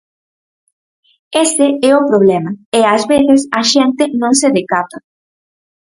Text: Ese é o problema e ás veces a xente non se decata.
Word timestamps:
Ese 1.43 1.67
é 1.89 1.91
o 1.99 2.05
problema 2.09 2.51
e 2.77 2.79
ás 2.95 3.03
veces 3.11 3.41
a 3.59 3.61
xente 3.71 4.03
non 4.21 4.33
se 4.41 4.47
decata. 4.57 4.97